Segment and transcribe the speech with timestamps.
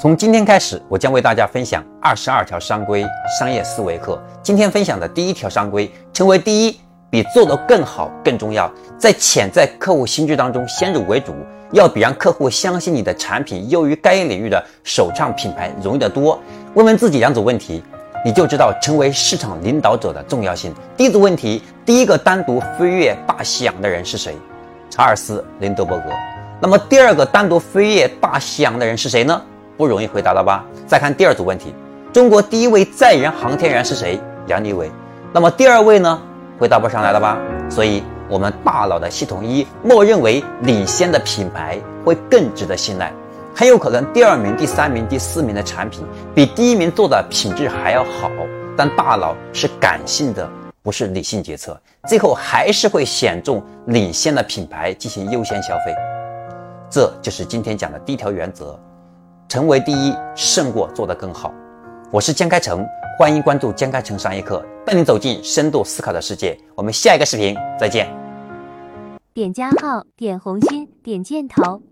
[0.00, 3.04] 从今天开始，我将为大家分享二十二条商规
[3.38, 4.18] 商业思维课。
[4.42, 6.80] 今天分享的第一条商规，成为第一
[7.10, 8.72] 比做得更好更重要。
[8.98, 11.34] 在潜在客户心智当中先入为主，
[11.72, 16.40] 要比让客户相信你的产品优于该领域的首创品牌容易得多。
[16.72, 17.84] 问问自己两组问题，
[18.24, 20.74] 你就知道成为市场领导者的重要性。
[20.96, 24.34] 第一组问题，第一个单独飞越大西洋的人是谁？
[24.88, 26.04] 查尔斯·林德伯格。
[26.58, 29.42] 那么第二个单独飞越大西洋的人是谁呢？
[29.80, 30.62] 不容易回答了吧？
[30.86, 31.74] 再看第二组问题，
[32.12, 34.20] 中国第一位载人航天员是谁？
[34.46, 34.90] 杨利伟。
[35.32, 36.20] 那么第二位呢？
[36.58, 37.38] 回答不上来了吧？
[37.70, 43.10] 所以，我们大脑的系统一默认为领先的品牌会更值得信赖，
[43.56, 46.04] 很有可能第二名、第三名、第四名的产品
[46.34, 48.30] 比第一名做的品质还要好，
[48.76, 50.46] 但大脑是感性的，
[50.82, 55.94] 不是理性决策，最后还是会选中领先的品牌进行优先消费。
[56.90, 58.78] 这就是今天讲的第一条原则。
[59.50, 61.52] 成为第一胜过做得更好。
[62.12, 62.86] 我是江开成，
[63.18, 66.56] 欢迎关注江开成商业课，带你走进深度思考的世界。
[66.76, 68.06] 我们下一个视频再见。
[69.34, 71.82] 点加号，点红心，点箭头。